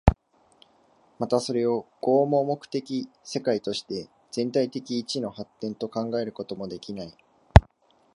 [1.19, 7.13] またそれを合目的的世界として全体的一の発展と考えることもできない。